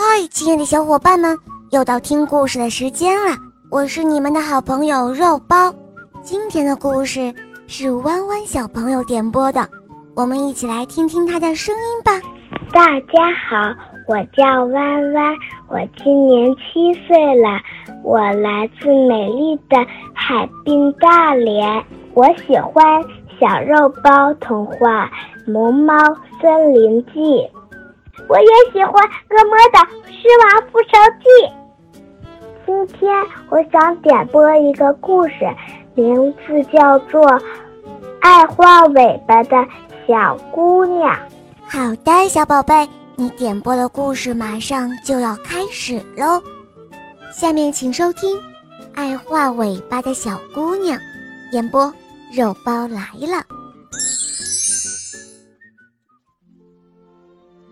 [0.00, 1.36] 嗨，亲爱的小伙伴们，
[1.72, 3.36] 又到听故事的时间了。
[3.68, 5.74] 我是你们的好朋友肉包。
[6.22, 7.34] 今天的故事
[7.66, 9.68] 是弯弯小朋友点播的，
[10.14, 12.12] 我们一起来听听他的声音吧。
[12.72, 13.74] 大家好，
[14.06, 17.58] 我叫弯弯，我今年七岁了，
[18.04, 19.84] 我来自美丽的
[20.14, 21.84] 海滨大连。
[22.14, 23.02] 我喜欢
[23.40, 25.10] 小肉包童话
[25.52, 25.92] 《萌猫
[26.40, 27.20] 森林记》。
[28.26, 30.88] 我也喜欢恶魔的《狮王复仇
[31.20, 31.26] 记》。
[32.66, 33.14] 今天
[33.48, 35.34] 我想点播一个故事，
[35.94, 37.22] 名字叫做
[38.20, 39.56] 《爱画尾巴的
[40.06, 41.14] 小姑娘》。
[41.66, 46.42] 好的，小宝贝，你点播的故事马上就要开始喽。
[47.32, 48.36] 下面请收听
[48.94, 50.98] 《爱画尾巴的小姑娘》，
[51.52, 51.92] 演播
[52.36, 53.42] 肉包来了。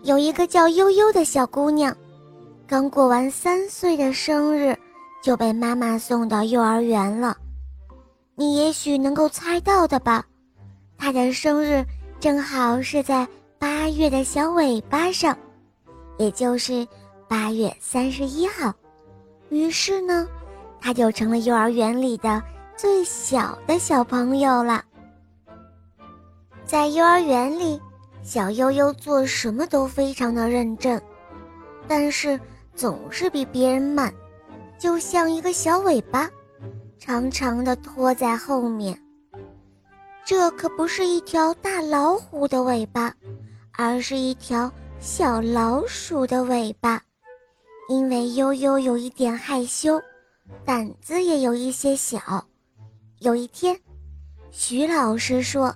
[0.07, 1.93] 有一个叫悠悠的小姑娘，
[2.65, 4.73] 刚过完三岁的生日，
[5.21, 7.35] 就被妈妈送到幼儿园了。
[8.33, 10.23] 你也许能够猜到的吧？
[10.97, 11.85] 她的生日
[12.21, 13.27] 正好是在
[13.59, 15.37] 八月的小尾巴上，
[16.17, 16.87] 也就是
[17.27, 18.73] 八月三十一号。
[19.49, 20.25] 于是呢，
[20.79, 22.41] 她就成了幼儿园里的
[22.77, 24.81] 最小的小朋友了。
[26.63, 27.77] 在幼儿园里。
[28.27, 31.01] 小悠悠做什么都非常的认真，
[31.87, 32.37] 但是
[32.75, 34.13] 总是比别人慢，
[34.77, 36.29] 就像一个小尾巴，
[36.99, 39.01] 长长的拖在后面。
[40.25, 43.15] 这可不是一条大老虎的尾巴，
[43.71, 47.01] 而是一条小老鼠的尾巴。
[47.87, 50.01] 因为悠悠有一点害羞，
[50.65, 52.45] 胆子也有一些小。
[53.19, 53.79] 有一天，
[54.51, 55.73] 徐老师说：“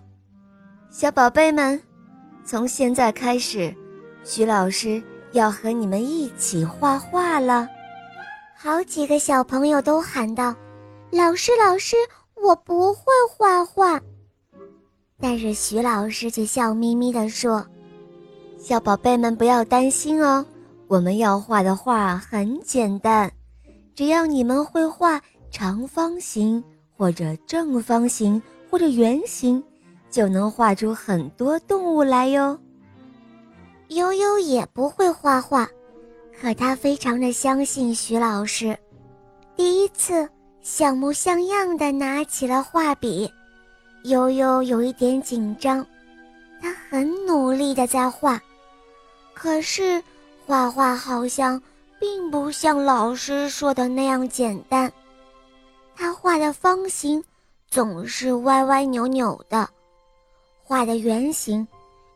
[0.92, 1.82] 小宝贝们。”
[2.52, 3.74] 从现在开始，
[4.26, 7.66] 徐老师要和你们一起画画了。
[8.54, 10.54] 好几个小朋友都喊道
[11.12, 11.96] ：“老师，老师，
[12.36, 13.98] 我不会画画。”
[15.18, 17.66] 但是徐老师却笑眯眯地说
[18.60, 20.46] ：“小宝贝们不要担心哦，
[20.90, 23.32] 我们要画的画很简单，
[23.96, 26.62] 只要你们会画长方形
[26.98, 29.64] 或者正方形或者圆形。”
[30.12, 32.60] 就能画出很多动物来哟。
[33.88, 35.68] 悠悠也不会画画，
[36.40, 38.78] 可他非常的相信徐老师。
[39.56, 40.30] 第一次，
[40.62, 43.32] 像模像样的拿起了画笔，
[44.04, 45.86] 悠悠有一点紧张，
[46.62, 48.42] 他很努力的在画，
[49.34, 50.02] 可是
[50.46, 51.62] 画画好像
[52.00, 54.92] 并不像老师说的那样简单。
[55.96, 57.24] 他画的方形
[57.70, 59.70] 总是歪歪扭扭的。
[60.72, 61.68] 画的圆形，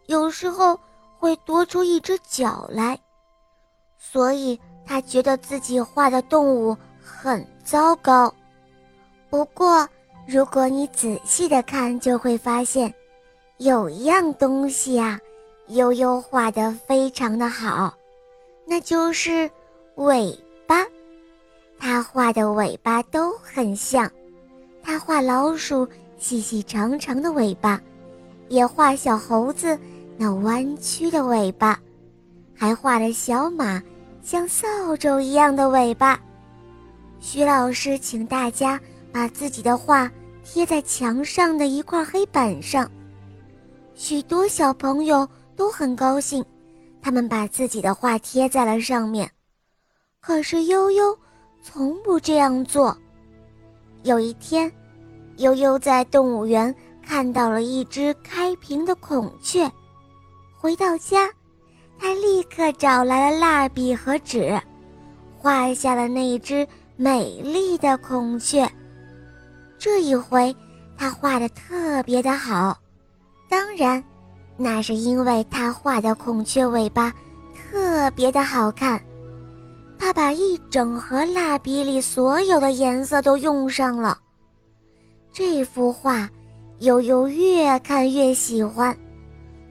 [0.06, 0.80] 有时候
[1.20, 2.98] 会多出一只脚来，
[3.98, 8.34] 所以他觉得自己画的动物很糟糕。
[9.30, 9.86] 不过，
[10.26, 12.94] 如果你仔细的看，就会发现，
[13.58, 15.20] 有一样东西啊，
[15.68, 17.94] 悠悠画的非常的好，
[18.66, 19.52] 那就是
[19.96, 20.34] 尾
[20.66, 20.78] 巴。
[21.78, 24.10] 他画的尾巴都很像，
[24.82, 25.86] 他画老鼠
[26.18, 27.82] 细细长长的尾巴。
[28.48, 29.78] 也画小猴子
[30.18, 31.80] 那弯曲的尾巴，
[32.56, 33.82] 还画了小马
[34.22, 36.20] 像扫帚一样的尾巴。
[37.20, 38.80] 徐老师请大家
[39.12, 40.12] 把自己的画
[40.44, 42.90] 贴在墙上的一块黑板上，
[43.96, 46.46] 许多小朋友都很高兴，
[47.02, 49.30] 他们把自己的画贴在了上面。
[50.22, 51.18] 可是悠悠
[51.64, 52.96] 从不这样做。
[54.04, 54.72] 有一天，
[55.38, 56.74] 悠悠在动物园。
[57.06, 59.72] 看到了一只开屏的孔雀，
[60.58, 61.30] 回到家，
[62.00, 64.60] 他立刻找来了蜡笔和纸，
[65.38, 66.68] 画下了那只
[66.98, 68.68] 美丽的孔雀。
[69.78, 70.54] 这一回，
[70.98, 72.76] 他画的特别的好，
[73.48, 74.04] 当然，
[74.58, 77.14] 那是因为他画的孔雀尾巴
[77.54, 79.00] 特别的好看。
[79.98, 84.18] 他把一整盒蜡笔里所有的颜色都用上了，
[85.32, 86.28] 这幅画。
[86.86, 88.96] 悠悠越看越喜欢，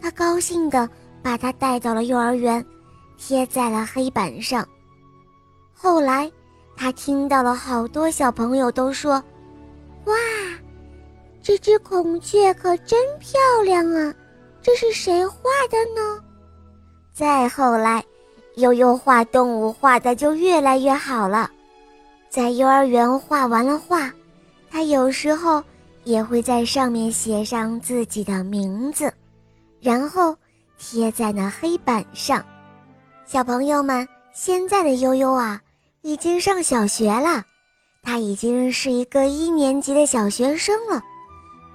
[0.02, 0.90] 他高兴地
[1.22, 2.64] 把它带到了幼儿园，
[3.16, 4.66] 贴在了黑板上。
[5.72, 6.28] 后来，
[6.76, 9.22] 他听到了好多小朋友都说
[10.06, 10.14] ：“哇，
[11.40, 14.12] 这只孔雀可真漂亮啊！
[14.60, 15.36] 这是谁画
[15.70, 16.20] 的呢？”
[17.14, 18.02] 再后来，
[18.56, 21.48] 悠悠画动物画的就越来越好了。
[22.28, 24.10] 在幼儿园画完了画，
[24.68, 25.62] 他有时候。
[26.04, 29.12] 也会在上面写上自己的名字，
[29.80, 30.36] 然后
[30.78, 32.44] 贴在那黑板上。
[33.26, 35.60] 小朋友们，现在的悠悠啊，
[36.02, 37.42] 已经上小学了，
[38.02, 41.02] 他已经是一个一年级的小学生了。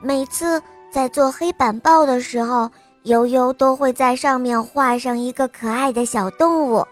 [0.02, 0.62] 每次
[0.92, 2.70] 在做黑板报的时候，
[3.04, 6.86] 悠悠都会在上面画上一个可爱的小动物，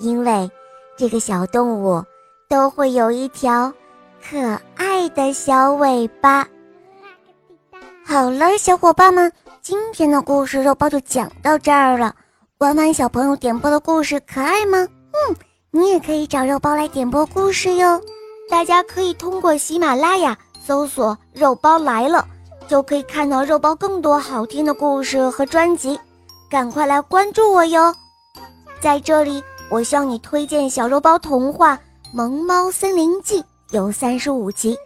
[0.00, 0.50] 因为
[0.98, 2.04] 这个小动物
[2.48, 3.72] 都会有一条
[4.22, 4.38] 可
[4.74, 6.46] 爱的小尾巴。
[8.14, 12.14] 好了，小伙伴们，今天的故事肉包就讲到这儿了。
[12.58, 14.78] 弯弯小朋友点播的故事可爱吗？
[15.10, 15.36] 嗯，
[15.72, 18.00] 你也可以找肉包来点播故事哟。
[18.48, 22.24] 大家可以通过喜马拉雅搜索“肉包来了”。
[22.68, 25.98] 就可以看到肉包更多好听的故事和专辑，
[26.48, 27.92] 赶快来关注我哟！
[28.80, 31.74] 在这里，我向你推荐小肉包童话
[32.12, 34.78] 《萌猫森林记》，有三十五集，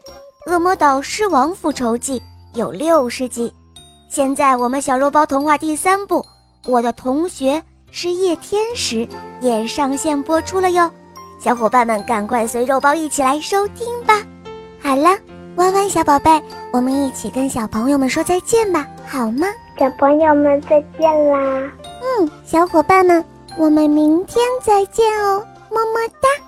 [0.50, 2.18] 《恶魔岛狮王复仇记》
[2.58, 3.52] 有六十集。
[4.10, 6.20] 现在我们小肉包童话第三部
[6.66, 7.62] 《我的同学
[7.92, 9.06] 是夜天使》
[9.40, 10.90] 也上线播出了哟，
[11.40, 14.20] 小伙伴们赶快随肉包一起来收听吧！
[14.82, 15.16] 好了。
[15.54, 16.40] 弯弯小宝贝，
[16.72, 19.48] 我们一起跟小朋友们说再见吧，好吗？
[19.76, 21.72] 小朋友们再见啦！
[22.00, 23.24] 嗯，小伙伴们，
[23.56, 26.47] 我们明天再见哦，么么哒。